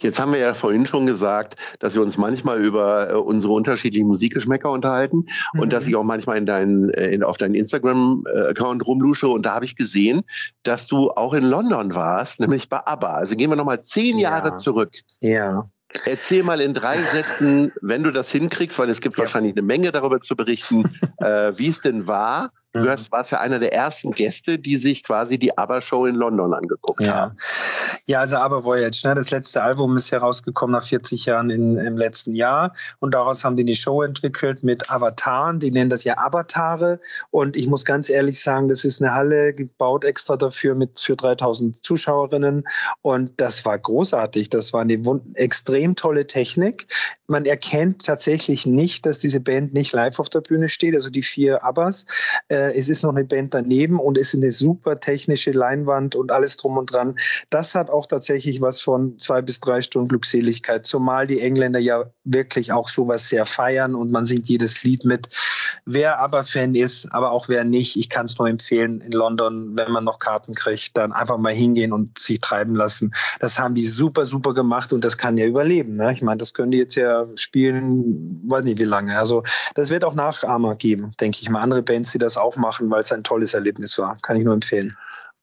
Jetzt 0.00 0.18
haben 0.18 0.32
wir 0.32 0.38
ja 0.38 0.54
vorhin 0.54 0.86
schon 0.86 1.06
gesagt, 1.06 1.56
dass 1.78 1.94
wir 1.94 2.02
uns 2.02 2.16
manchmal 2.16 2.60
über 2.60 3.10
äh, 3.10 3.14
unsere 3.14 3.52
unterschiedlichen 3.52 4.06
Musikgeschmäcker 4.06 4.70
unterhalten 4.70 5.26
mhm. 5.54 5.60
und 5.60 5.72
dass 5.72 5.86
ich 5.86 5.96
auch 5.96 6.04
manchmal 6.04 6.38
in 6.38 6.46
deinen, 6.46 6.90
äh, 6.90 7.10
in, 7.10 7.22
auf 7.22 7.36
deinen 7.36 7.54
Instagram-Account 7.54 8.86
rumlusche. 8.86 9.28
Und 9.28 9.46
da 9.46 9.54
habe 9.54 9.64
ich 9.64 9.76
gesehen, 9.76 10.22
dass 10.62 10.86
du 10.86 11.10
auch 11.10 11.34
in 11.34 11.44
London 11.44 11.94
warst, 11.94 12.40
nämlich 12.40 12.68
bei 12.68 12.78
ABBA. 12.84 13.12
Also 13.12 13.36
gehen 13.36 13.50
wir 13.50 13.56
nochmal 13.56 13.82
zehn 13.82 14.18
ja. 14.18 14.30
Jahre 14.30 14.58
zurück. 14.58 14.92
Ja. 15.20 15.64
Erzähl 16.04 16.44
mal 16.44 16.60
in 16.60 16.72
drei 16.72 16.96
Sätzen, 16.96 17.72
wenn 17.82 18.04
du 18.04 18.12
das 18.12 18.30
hinkriegst, 18.30 18.78
weil 18.78 18.88
es 18.90 19.00
gibt 19.00 19.16
ja. 19.16 19.24
wahrscheinlich 19.24 19.54
eine 19.54 19.62
Menge 19.62 19.90
darüber 19.90 20.20
zu 20.20 20.36
berichten, 20.36 20.84
äh, 21.18 21.52
wie 21.56 21.70
es 21.70 21.80
denn 21.80 22.06
war 22.06 22.52
Du 22.72 22.88
hast, 22.88 23.10
mhm. 23.10 23.12
warst 23.12 23.32
ja 23.32 23.40
einer 23.40 23.58
der 23.58 23.72
ersten 23.72 24.12
Gäste, 24.12 24.58
die 24.58 24.78
sich 24.78 25.02
quasi 25.02 25.38
die 25.38 25.56
ABBA-Show 25.58 26.06
in 26.06 26.14
London 26.14 26.54
angeguckt 26.54 27.00
ja. 27.00 27.14
haben. 27.14 27.36
Ja, 28.06 28.20
also 28.20 28.36
ABBA 28.36 28.64
Voyage, 28.64 29.08
ne? 29.08 29.14
das 29.14 29.30
letzte 29.30 29.60
Album 29.60 29.96
ist 29.96 30.12
herausgekommen 30.12 30.72
nach 30.72 30.84
40 30.84 31.26
Jahren 31.26 31.50
in, 31.50 31.76
im 31.76 31.96
letzten 31.96 32.32
Jahr 32.32 32.72
und 33.00 33.12
daraus 33.12 33.44
haben 33.44 33.56
die 33.56 33.64
eine 33.64 33.74
Show 33.74 34.02
entwickelt 34.02 34.62
mit 34.62 34.88
Avataren, 34.88 35.58
die 35.58 35.72
nennen 35.72 35.90
das 35.90 36.04
ja 36.04 36.16
Avatare 36.18 37.00
und 37.30 37.56
ich 37.56 37.66
muss 37.66 37.84
ganz 37.84 38.08
ehrlich 38.08 38.40
sagen, 38.40 38.68
das 38.68 38.84
ist 38.84 39.02
eine 39.02 39.14
Halle 39.14 39.52
gebaut 39.52 40.04
extra 40.04 40.36
dafür 40.36 40.76
mit 40.76 41.00
für 41.00 41.16
3000 41.16 41.84
Zuschauerinnen 41.84 42.64
und 43.02 43.32
das 43.40 43.64
war 43.64 43.78
großartig, 43.78 44.48
das 44.48 44.72
war 44.72 44.82
eine 44.82 45.02
extrem 45.34 45.96
tolle 45.96 46.26
Technik. 46.26 46.86
Man 47.30 47.46
erkennt 47.46 48.04
tatsächlich 48.04 48.66
nicht, 48.66 49.06
dass 49.06 49.20
diese 49.20 49.40
Band 49.40 49.72
nicht 49.72 49.92
live 49.92 50.18
auf 50.18 50.28
der 50.28 50.40
Bühne 50.40 50.68
steht, 50.68 50.94
also 50.94 51.08
die 51.08 51.22
vier 51.22 51.64
Abbas. 51.64 52.04
Äh, 52.48 52.74
es 52.74 52.88
ist 52.88 53.02
noch 53.02 53.14
eine 53.14 53.24
Band 53.24 53.54
daneben 53.54 53.98
und 53.98 54.18
es 54.18 54.34
ist 54.34 54.42
eine 54.42 54.52
super 54.52 54.98
technische 54.98 55.52
Leinwand 55.52 56.14
und 56.16 56.32
alles 56.32 56.56
drum 56.56 56.76
und 56.76 56.92
dran. 56.92 57.16
Das 57.48 57.74
hat 57.74 57.88
auch 57.88 58.06
tatsächlich 58.06 58.60
was 58.60 58.80
von 58.80 59.18
zwei 59.18 59.40
bis 59.42 59.60
drei 59.60 59.80
Stunden 59.80 60.08
Glückseligkeit, 60.08 60.84
zumal 60.84 61.26
die 61.26 61.40
Engländer 61.40 61.78
ja 61.78 62.04
wirklich 62.24 62.72
auch 62.72 62.88
sowas 62.88 63.28
sehr 63.28 63.46
feiern 63.46 63.94
und 63.94 64.10
man 64.10 64.26
singt 64.26 64.48
jedes 64.48 64.82
Lied 64.82 65.04
mit. 65.04 65.28
Wer 65.86 66.18
aber 66.18 66.44
Fan 66.44 66.74
ist, 66.74 67.12
aber 67.12 67.30
auch 67.30 67.48
wer 67.48 67.64
nicht, 67.64 67.96
ich 67.96 68.10
kann 68.10 68.26
es 68.26 68.38
nur 68.38 68.48
empfehlen, 68.48 69.00
in 69.00 69.12
London, 69.12 69.76
wenn 69.76 69.92
man 69.92 70.04
noch 70.04 70.18
Karten 70.18 70.52
kriegt, 70.52 70.96
dann 70.96 71.12
einfach 71.12 71.38
mal 71.38 71.52
hingehen 71.52 71.92
und 71.92 72.18
sich 72.18 72.40
treiben 72.40 72.74
lassen. 72.74 73.12
Das 73.38 73.58
haben 73.58 73.74
die 73.74 73.86
super, 73.86 74.26
super 74.26 74.52
gemacht 74.52 74.92
und 74.92 75.04
das 75.04 75.16
kann 75.16 75.38
ja 75.38 75.46
überleben. 75.46 75.94
Ne? 75.94 76.12
Ich 76.12 76.22
meine, 76.22 76.38
das 76.38 76.54
können 76.54 76.72
die 76.72 76.78
jetzt 76.78 76.96
ja 76.96 77.19
spielen, 77.36 78.40
weiß 78.48 78.64
nicht 78.64 78.78
wie 78.78 78.84
lange. 78.84 79.18
Also 79.18 79.42
das 79.74 79.90
wird 79.90 80.04
auch 80.04 80.14
Nachahmer 80.14 80.74
geben, 80.74 81.12
denke 81.20 81.38
ich 81.40 81.48
mal. 81.48 81.62
Andere 81.62 81.82
Bands, 81.82 82.12
die 82.12 82.18
das 82.18 82.36
auch 82.36 82.56
machen, 82.56 82.90
weil 82.90 83.00
es 83.00 83.12
ein 83.12 83.24
tolles 83.24 83.54
Erlebnis 83.54 83.98
war. 83.98 84.16
Kann 84.22 84.36
ich 84.36 84.44
nur 84.44 84.54
empfehlen. 84.54 84.96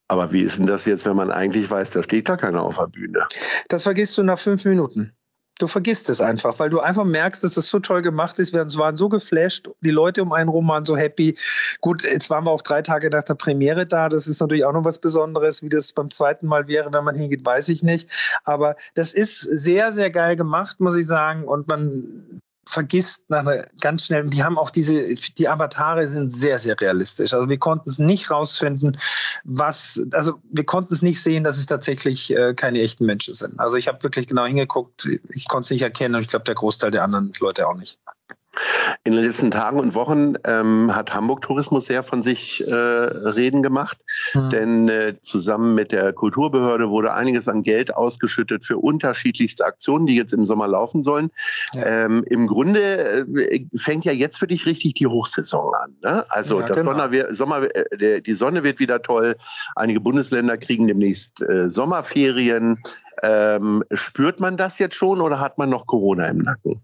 Aber 0.10 0.32
wie 0.32 0.42
ist 0.42 0.58
denn 0.58 0.68
das 0.68 0.86
jetzt, 0.86 1.06
wenn 1.06 1.18
man 1.18 1.32
eigentlich 1.32 1.70
weiß, 1.70 1.92
da 1.92 2.02
steht 2.02 2.26
gar 2.26 2.38
keiner 2.38 2.62
auf 2.62 2.78
der 2.78 2.88
Bühne? 2.88 3.28
Das 3.68 3.84
vergisst 3.84 4.18
du 4.18 4.24
nach 4.24 4.40
fünf 4.40 4.64
Minuten 4.64 5.12
du 5.60 5.68
vergisst 5.68 6.10
es 6.10 6.22
einfach, 6.22 6.60
weil 6.60 6.70
du 6.70 6.80
einfach 6.80 7.04
merkst, 7.04 7.44
dass 7.44 7.56
das 7.56 7.70
so 7.70 7.80
toll 7.80 8.02
gemacht 8.02 8.40
ist. 8.40 8.54
Wir 8.54 8.66
waren 8.78 8.96
so 8.96 9.10
geflasht, 9.10 9.70
die 9.82 9.92
Leute 9.92 10.22
um 10.22 10.34
einen 10.34 10.50
rum 10.50 10.68
waren 10.68 10.86
so 10.86 10.96
happy. 10.96 11.36
Gut, 11.82 12.04
jetzt 12.04 12.30
waren 12.30 12.46
wir 12.46 12.52
auch 12.52 12.62
drei 12.62 12.82
Tage 12.82 13.10
nach 13.10 13.24
der 13.24 13.36
Premiere 13.36 13.86
da. 13.86 14.10
Das 14.10 14.28
ist 14.28 14.40
natürlich 14.40 14.66
auch 14.66 14.74
noch 14.74 14.86
was 14.86 15.00
Besonderes. 15.00 15.64
Wie 15.64 15.70
das 15.70 15.92
beim 15.92 16.12
zweiten 16.12 16.48
Mal 16.48 16.68
wäre, 16.68 16.94
wenn 16.94 17.04
man 17.04 17.16
hingeht, 17.16 17.46
weiß 17.46 17.70
ich 17.70 17.84
nicht. 17.84 18.10
Aber 18.44 18.76
das 18.96 19.14
ist 19.14 19.42
sehr, 19.42 19.92
sehr 19.92 20.10
geil 20.10 20.36
gemacht, 20.36 20.80
muss 20.80 20.96
ich 20.96 21.08
sagen. 21.08 21.44
Und 21.44 21.68
man 21.68 22.42
vergisst 22.68 23.30
nach 23.30 23.40
einer 23.40 23.66
ganz 23.82 24.06
schnell, 24.06 24.28
die 24.30 24.44
haben 24.44 24.58
auch 24.58 24.70
diese, 24.70 25.14
die 25.14 25.48
Avatare 25.48 26.08
sind 26.08 26.30
sehr, 26.30 26.60
sehr 26.60 26.80
realistisch. 26.80 27.34
Also 27.34 27.50
wir 27.50 27.58
konnten 27.58 27.90
es 27.90 28.00
nicht 28.00 28.30
rausfinden, 28.30 28.98
was, 29.44 30.02
also 30.12 30.40
wir 30.52 30.66
konnten 30.66 30.94
es 30.94 31.02
nicht 31.02 31.22
sehen, 31.22 31.44
dass 31.44 31.58
es 31.58 31.66
tatsächlich 31.66 32.36
äh, 32.36 32.54
keine 32.54 32.82
echten 32.82 33.06
Menschen 33.06 33.36
sind. 33.36 33.60
Also 33.60 33.78
ich 33.78 33.88
habe 33.88 34.04
wirklich 34.04 34.28
genau 34.28 34.46
hingeguckt, 34.46 35.08
ich 35.30 35.48
konnte 35.48 35.66
es 35.66 35.72
nicht 35.72 35.82
erkennen 35.82 36.16
und 36.16 36.22
ich 36.22 36.28
glaube, 36.28 36.46
der 36.46 36.56
Großteil 36.56 36.92
der 36.92 37.04
anderen 37.04 37.32
Leute 37.40 37.68
auch 37.68 37.76
nicht. 37.76 37.98
In 39.04 39.14
den 39.14 39.24
letzten 39.24 39.52
Tagen 39.52 39.80
und 39.80 39.96
Wochen 39.96 40.34
ähm, 40.46 40.94
hat 40.96 41.14
Hamburg 41.14 41.42
Tourismus 41.42 41.86
sehr 41.86 42.04
von 42.04 42.24
sich 42.24 42.66
äh, 42.68 42.74
reden 42.74 43.64
gemacht, 43.64 43.98
mhm. 44.34 44.50
denn 44.50 44.90
äh, 44.90 45.16
zusammen 45.22 45.76
mit 45.76 45.92
der 45.92 46.14
Kulturbehörde 46.14 46.90
wurde 46.90 47.14
einiges 47.14 47.48
an 47.48 47.64
Geld 47.64 47.96
ausgeschüttet 47.96 48.66
für 48.66 48.78
unterschiedlichste 48.78 49.66
Aktionen, 49.66 50.08
die 50.08 50.16
jetzt 50.16 50.34
im 50.34 50.46
Sommer 50.46 50.68
laufen 50.68 51.04
sollen. 51.04 51.30
Ja. 51.74 51.86
Ähm, 51.86 52.24
Im 52.30 52.48
Grunde 52.48 53.26
äh, 53.38 53.66
fängt 53.76 54.06
ja 54.06 54.12
jetzt 54.12 54.40
für 54.40 54.48
dich 54.48 54.66
richtig 54.66 54.96
die 54.96 55.08
Hochsaison 55.08 55.74
an. 55.76 55.96
Ne? 56.04 56.26
Also 56.30 56.60
ja, 56.60 56.66
das 56.66 56.78
genau. 56.78 56.92
Sommer, 56.92 57.34
Sommer 57.34 57.76
äh, 57.76 57.98
der, 57.98 58.22
die 58.22 58.34
Sonne 58.34 58.64
wird 58.64 58.80
wieder 58.80 59.02
toll. 59.02 59.36
Einige 59.76 60.00
Bundesländer 60.00 60.58
kriegen 60.58 60.88
demnächst 60.88 61.42
äh, 61.42 61.70
Sommerferien. 61.70 62.82
Ähm, 63.24 63.84
spürt 63.92 64.40
man 64.40 64.58
das 64.58 64.78
jetzt 64.78 64.96
schon 64.96 65.22
oder 65.22 65.40
hat 65.40 65.58
man 65.58 65.70
noch 65.70 65.88
Corona 65.88 66.26
im 66.28 66.40
Nacken? 66.40 66.82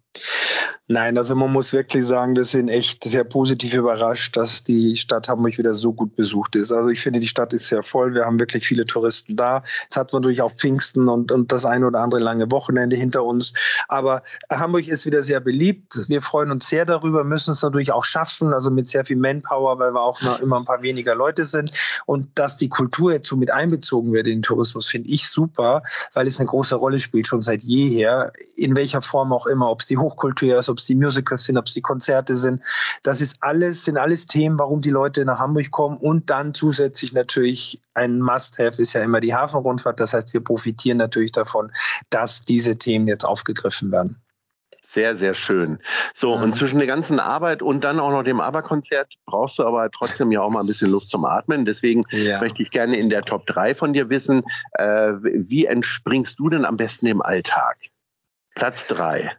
Nein, 0.90 1.18
also 1.18 1.34
man 1.34 1.50
muss 1.54 1.72
wirklich 1.72 2.06
sagen, 2.06 2.36
wir 2.36 2.44
sind 2.44 2.68
echt 2.68 3.06
sehr 3.06 3.24
positiv 3.24 3.74
überrascht, 3.74 4.36
dass 4.36 4.66
die 4.66 4.98
Stadt 4.98 5.30
Hamburg 5.30 5.58
wieder 5.58 5.74
so 5.74 5.94
gut 5.94 6.14
besucht 6.18 6.58
ist. 6.58 6.74
Also 6.74 6.90
ich 6.90 7.00
finde, 7.00 7.22
die 7.22 7.28
Stadt 7.30 7.54
ist 7.54 7.70
sehr 7.70 7.84
voll. 7.84 8.14
Wir 8.14 8.26
haben 8.26 8.38
wirklich 8.38 8.68
viele 8.68 8.86
Touristen 8.86 9.38
da. 9.38 9.64
Jetzt 9.84 9.96
hat 9.96 10.12
man 10.12 10.22
natürlich 10.22 10.42
auch 10.42 10.52
Pfingsten 10.52 11.08
und, 11.08 11.32
und 11.32 11.54
das 11.54 11.64
eine 11.64 11.88
oder 11.88 12.02
andere 12.02 12.20
lange 12.20 12.52
Wochenende 12.52 12.98
hinter 12.98 13.24
uns. 13.24 13.54
Aber 13.88 14.24
Hamburg 14.52 14.90
ist 14.90 15.06
wieder 15.06 15.22
sehr 15.22 15.40
beliebt. 15.40 16.10
Wir 16.10 16.22
freuen 16.22 16.52
uns 16.52 16.68
sehr 16.68 16.84
darüber, 16.84 17.24
müssen 17.24 17.52
es 17.52 17.62
natürlich 17.62 17.94
auch 17.94 18.04
schaffen, 18.04 18.54
also 18.54 18.70
mit 18.70 18.90
sehr 18.90 19.06
viel 19.06 19.16
Manpower, 19.16 19.80
weil 19.80 19.94
wir 19.94 20.02
auch 20.02 20.22
noch 20.22 20.42
immer 20.42 20.58
ein 20.58 20.66
paar 20.66 20.82
weniger 20.82 21.16
Leute 21.16 21.46
sind. 21.46 21.72
Und 22.08 22.28
dass 22.36 22.58
die 22.58 22.68
Kultur 22.68 23.14
jetzt 23.14 23.30
so 23.30 23.38
mit 23.38 23.52
einbezogen 23.52 24.12
wird 24.12 24.28
in 24.28 24.40
den 24.40 24.42
Tourismus, 24.42 24.90
finde 24.90 25.10
ich 25.10 25.30
super, 25.30 25.82
weil 26.14 26.28
es 26.28 26.42
eine 26.42 26.48
große 26.48 26.76
Rolle 26.76 27.00
spielt, 27.00 27.26
schon 27.26 27.42
seit 27.42 27.64
jeher, 27.64 28.34
in 28.58 28.76
welcher 28.76 29.02
Form 29.02 29.32
auch 29.32 29.46
immer, 29.46 29.70
ob 29.70 29.80
es 29.80 29.88
die 29.88 29.98
Hochkultur 29.98 30.60
ist, 30.60 30.73
ob 30.74 30.80
es 30.80 30.86
die 30.86 30.96
Musicals 30.96 31.46
sind, 31.46 31.58
ob 31.58 31.68
es 31.68 31.74
die 31.74 31.82
Konzerte 31.82 32.36
sind. 32.36 32.62
Das 33.04 33.22
ist 33.22 33.38
alles, 33.42 33.86
sind 33.86 33.98
alles 33.98 34.28
Themen, 34.28 34.60
warum 34.60 34.82
die 34.82 34.90
Leute 34.90 35.24
nach 35.24 35.40
Hamburg 35.40 35.72
kommen. 35.72 35.98
Und 35.98 36.30
dann 36.30 36.54
zusätzlich 36.54 37.14
natürlich 37.14 37.82
ein 37.94 38.20
Must-Have 38.20 38.82
ist 38.82 38.94
ja 38.94 39.02
immer 39.02 39.22
die 39.22 39.34
Hafenrundfahrt. 39.34 40.00
Das 40.00 40.14
heißt, 40.14 40.34
wir 40.34 40.44
profitieren 40.44 40.98
natürlich 40.98 41.32
davon, 41.32 41.72
dass 42.10 42.42
diese 42.42 42.78
Themen 42.78 43.08
jetzt 43.08 43.24
aufgegriffen 43.24 43.92
werden. 43.92 44.20
Sehr, 44.94 45.16
sehr 45.16 45.34
schön. 45.34 45.80
So, 46.14 46.34
und 46.34 46.56
zwischen 46.56 46.78
der 46.78 46.86
ganzen 46.86 47.20
Arbeit 47.20 47.64
und 47.64 47.84
dann 47.84 48.00
auch 48.00 48.12
noch 48.12 48.22
dem 48.22 48.40
Aberkonzert 48.40 49.12
brauchst 49.26 49.58
du 49.58 49.66
aber 49.66 49.90
trotzdem 49.90 50.32
ja 50.32 50.42
auch 50.42 50.52
mal 50.52 50.60
ein 50.60 50.68
bisschen 50.68 50.92
Luft 50.92 51.10
zum 51.10 51.26
Atmen. 51.26 51.66
Deswegen 51.66 52.04
ja. 52.12 52.40
möchte 52.40 52.62
ich 52.62 52.70
gerne 52.70 52.96
in 52.96 53.10
der 53.10 53.24
Top 53.24 53.48
3 53.48 53.74
von 53.74 53.94
dir 53.94 54.10
wissen, 54.10 54.44
äh, 54.74 55.14
wie 55.14 55.66
entspringst 55.66 56.38
du 56.38 56.50
denn 56.50 56.64
am 56.64 56.78
besten 56.78 57.08
im 57.08 57.24
Alltag? 57.24 57.78
Platz 58.54 58.86
3. 58.86 59.36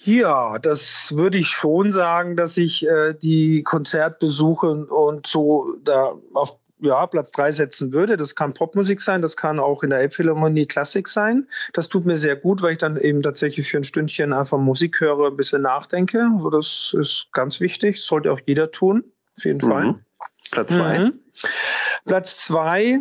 Ja, 0.00 0.58
das 0.58 1.16
würde 1.16 1.38
ich 1.38 1.48
schon 1.48 1.90
sagen, 1.90 2.36
dass 2.36 2.56
ich 2.56 2.86
äh, 2.86 3.14
die 3.14 3.64
Konzertbesuche 3.64 4.86
und 4.86 5.26
so 5.26 5.74
da 5.82 6.14
auf 6.34 6.56
ja, 6.80 7.06
Platz 7.06 7.32
drei 7.32 7.50
setzen 7.50 7.92
würde. 7.92 8.16
Das 8.16 8.36
kann 8.36 8.54
Popmusik 8.54 9.00
sein, 9.00 9.22
das 9.22 9.36
kann 9.36 9.58
auch 9.58 9.82
in 9.82 9.90
der 9.90 9.98
Elbphilharmonie 9.98 10.66
Klassik 10.66 11.08
sein. 11.08 11.48
Das 11.72 11.88
tut 11.88 12.06
mir 12.06 12.16
sehr 12.16 12.36
gut, 12.36 12.62
weil 12.62 12.72
ich 12.72 12.78
dann 12.78 12.96
eben 12.96 13.22
tatsächlich 13.22 13.68
für 13.68 13.78
ein 13.78 13.84
Stündchen 13.84 14.32
einfach 14.32 14.58
Musik 14.58 15.00
höre, 15.00 15.26
ein 15.26 15.36
bisschen 15.36 15.62
nachdenke. 15.62 16.28
Also 16.36 16.50
das 16.50 16.94
ist 16.96 17.32
ganz 17.32 17.60
wichtig, 17.60 17.96
das 17.96 18.06
sollte 18.06 18.32
auch 18.32 18.40
jeder 18.46 18.70
tun, 18.70 19.04
auf 19.36 19.44
jeden 19.44 19.64
mhm. 19.66 19.70
Fall. 19.70 19.94
Platz 20.52 20.68
zwei. 20.72 20.98
Mhm. 20.98 21.20
Platz 22.06 22.44
zwei 22.44 23.00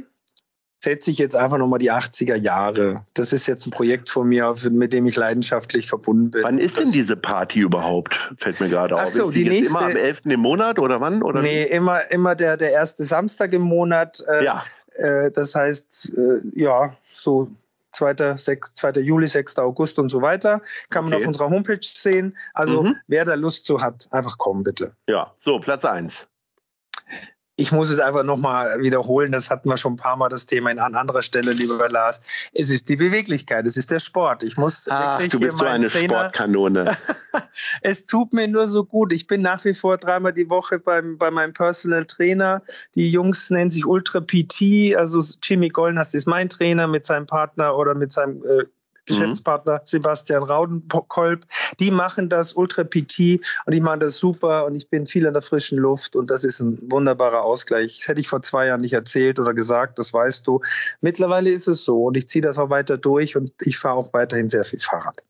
setze 0.79 1.11
ich 1.11 1.17
jetzt 1.17 1.35
einfach 1.35 1.57
nochmal 1.57 1.79
die 1.79 1.91
80er 1.91 2.35
Jahre. 2.35 3.03
Das 3.13 3.33
ist 3.33 3.47
jetzt 3.47 3.65
ein 3.65 3.71
Projekt 3.71 4.09
von 4.09 4.27
mir, 4.27 4.53
mit 4.69 4.93
dem 4.93 5.07
ich 5.07 5.15
leidenschaftlich 5.15 5.87
verbunden 5.87 6.31
bin. 6.31 6.43
Wann 6.43 6.59
ist 6.59 6.77
denn 6.77 6.91
diese 6.91 7.15
Party 7.15 7.59
überhaupt? 7.59 8.13
Fällt 8.39 8.59
mir 8.59 8.69
gerade 8.69 8.95
auf. 8.95 9.09
So, 9.09 9.29
ist 9.29 9.37
die, 9.37 9.43
die 9.43 9.49
nächste, 9.49 9.77
immer 9.77 9.87
am 9.87 9.95
11. 9.95 10.19
im 10.25 10.39
Monat 10.39 10.79
oder 10.79 11.01
wann? 11.01 11.23
Oder 11.23 11.41
nee, 11.41 11.65
wie? 11.65 11.69
immer, 11.69 12.09
immer 12.11 12.35
der, 12.35 12.57
der 12.57 12.71
erste 12.71 13.03
Samstag 13.03 13.53
im 13.53 13.63
Monat. 13.63 14.23
Äh, 14.27 14.45
ja. 14.45 14.63
Äh, 14.95 15.31
das 15.31 15.55
heißt, 15.55 16.13
äh, 16.15 16.59
ja, 16.59 16.95
so 17.03 17.49
2. 17.93 18.37
6, 18.37 18.73
2. 18.75 18.91
Juli, 19.01 19.27
6. 19.27 19.57
August 19.57 19.97
und 19.97 20.09
so 20.09 20.21
weiter. 20.21 20.61
Kann 20.91 21.05
okay. 21.05 21.13
man 21.13 21.21
auf 21.21 21.27
unserer 21.27 21.49
Homepage 21.49 21.79
sehen. 21.81 22.37
Also 22.53 22.83
mhm. 22.83 22.95
wer 23.07 23.25
da 23.25 23.33
Lust 23.33 23.65
zu 23.65 23.81
hat, 23.81 24.07
einfach 24.11 24.37
kommen 24.37 24.63
bitte. 24.63 24.91
Ja, 25.07 25.33
so 25.39 25.59
Platz 25.59 25.85
1 25.85 26.27
ich 27.59 27.71
muss 27.71 27.89
es 27.89 27.99
einfach 27.99 28.23
nochmal 28.23 28.79
wiederholen, 28.81 29.31
das 29.31 29.49
hatten 29.49 29.67
wir 29.67 29.77
schon 29.77 29.93
ein 29.93 29.97
paar 29.97 30.15
Mal 30.15 30.29
das 30.29 30.45
Thema 30.45 30.69
an 30.69 30.93
anderer 30.95 31.23
Stelle, 31.23 31.53
lieber 31.53 31.89
Lars. 31.89 32.21
Es 32.53 32.69
ist 32.69 32.87
die 32.87 32.95
Beweglichkeit, 32.95 33.65
es 33.65 33.77
ist 33.77 33.89
der 33.89 33.97
Sport. 33.97 34.43
Ich 34.43 34.57
muss 34.57 34.87
Ach, 34.89 35.19
wirklich 35.19 35.31
du 35.31 35.39
bist 35.39 35.57
so 35.57 35.65
eine 35.65 35.89
Trainer, 35.89 36.19
Sportkanone. 36.19 36.95
es 37.81 38.05
tut 38.05 38.31
mir 38.33 38.47
nur 38.47 38.67
so 38.67 38.85
gut. 38.85 39.11
Ich 39.11 39.25
bin 39.25 39.41
nach 39.41 39.65
wie 39.65 39.73
vor 39.73 39.97
dreimal 39.97 40.33
die 40.33 40.47
Woche 40.51 40.77
beim, 40.77 41.17
bei 41.17 41.31
meinem 41.31 41.53
Personal 41.53 42.05
Trainer. 42.05 42.61
Die 42.93 43.09
Jungs 43.09 43.49
nennen 43.49 43.71
sich 43.71 43.87
Ultra 43.87 44.21
PT, 44.21 44.95
also 44.95 45.19
Jimmy 45.41 45.69
Gollnast 45.69 46.13
ist 46.13 46.27
mein 46.27 46.49
Trainer 46.49 46.85
mit 46.85 47.07
seinem 47.07 47.25
Partner 47.25 47.75
oder 47.75 47.95
mit 47.95 48.11
seinem 48.11 48.43
äh, 48.45 48.65
Geschäftspartner 49.07 49.75
mhm. 49.75 49.81
Sebastian 49.85 50.43
Raudenkolb. 50.43 51.45
Die 51.79 51.91
machen 51.91 52.29
das 52.29 52.53
Ultra 52.53 52.83
PT 52.83 53.41
und 53.65 53.73
die 53.73 53.81
machen 53.81 53.99
das 53.99 54.17
super 54.17 54.65
und 54.65 54.75
ich 54.75 54.89
bin 54.89 55.05
viel 55.05 55.25
in 55.25 55.33
der 55.33 55.41
frischen 55.41 55.79
Luft 55.79 56.15
und 56.15 56.29
das 56.29 56.43
ist 56.43 56.59
ein 56.59 56.77
wunderbarer 56.91 57.41
Ausgleich. 57.41 57.97
Das 57.99 58.07
hätte 58.07 58.21
ich 58.21 58.27
vor 58.27 58.41
zwei 58.41 58.67
Jahren 58.67 58.81
nicht 58.81 58.93
erzählt 58.93 59.39
oder 59.39 59.53
gesagt, 59.53 59.97
das 59.97 60.13
weißt 60.13 60.45
du. 60.45 60.61
Mittlerweile 61.01 61.49
ist 61.49 61.67
es 61.67 61.83
so 61.83 62.05
und 62.05 62.17
ich 62.17 62.27
ziehe 62.27 62.41
das 62.41 62.57
auch 62.57 62.69
weiter 62.69 62.97
durch 62.97 63.35
und 63.35 63.51
ich 63.61 63.77
fahre 63.77 63.95
auch 63.95 64.13
weiterhin 64.13 64.49
sehr 64.49 64.63
viel 64.63 64.79
Fahrrad. 64.79 65.23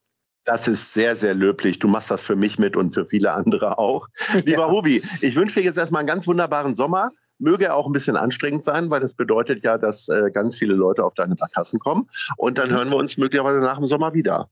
Das 0.47 0.67
ist 0.69 0.93
sehr, 0.93 1.17
sehr 1.17 1.33
löblich. 1.33 1.79
Du 1.79 1.89
machst 1.89 2.09
das 2.09 2.23
für 2.23 2.37
mich 2.37 2.57
mit 2.57 2.77
und 2.77 2.91
für 2.91 3.05
viele 3.05 3.33
andere 3.33 3.77
auch. 3.77 4.07
Lieber 4.45 4.67
ja. 4.67 4.71
Hubi, 4.71 5.03
ich 5.21 5.35
wünsche 5.35 5.59
dir 5.59 5.65
jetzt 5.65 5.77
erstmal 5.77 5.99
einen 5.99 6.07
ganz 6.07 6.25
wunderbaren 6.25 6.73
Sommer. 6.73 7.11
Möge 7.39 7.73
auch 7.73 7.85
ein 7.85 7.93
bisschen 7.93 8.17
anstrengend 8.17 8.63
sein, 8.63 8.89
weil 8.89 8.99
das 8.99 9.15
bedeutet 9.15 9.63
ja, 9.63 9.77
dass 9.77 10.09
äh, 10.09 10.31
ganz 10.31 10.57
viele 10.57 10.73
Leute 10.73 11.03
auf 11.03 11.13
deine 11.13 11.35
Barkassen 11.35 11.79
kommen. 11.79 12.09
Und 12.35 12.57
dann 12.57 12.69
hören 12.69 12.89
wir 12.89 12.97
uns 12.97 13.17
möglicherweise 13.17 13.59
nach 13.59 13.77
dem 13.77 13.87
Sommer 13.87 14.13
wieder. 14.13 14.49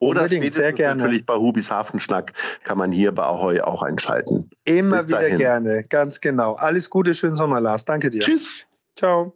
Oder 0.00 0.22
Unbedingt, 0.22 0.52
sehr 0.52 0.72
gerne. 0.72 1.02
natürlich 1.02 1.26
bei 1.26 1.34
Hubis 1.34 1.70
Hafenschnack 1.70 2.32
kann 2.62 2.78
man 2.78 2.92
hier 2.92 3.12
bei 3.12 3.24
Ahoi 3.24 3.60
auch 3.60 3.82
einschalten. 3.82 4.48
Immer 4.64 5.02
Bis 5.02 5.08
wieder 5.08 5.20
dahin. 5.20 5.38
gerne, 5.38 5.84
ganz 5.88 6.20
genau. 6.20 6.54
Alles 6.54 6.88
Gute, 6.88 7.14
schönen 7.14 7.34
Sommer, 7.36 7.60
Lars. 7.60 7.84
Danke 7.84 8.08
dir. 8.10 8.20
Tschüss. 8.20 8.64
Ciao. 8.94 9.34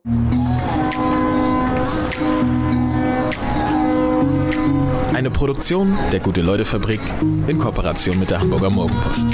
Eine 5.14 5.30
Produktion 5.30 5.96
der 6.12 6.20
Gute-Leute-Fabrik 6.20 7.00
in 7.46 7.58
Kooperation 7.58 8.18
mit 8.18 8.30
der 8.30 8.40
Hamburger 8.40 8.70
Morgenpost. 8.70 9.26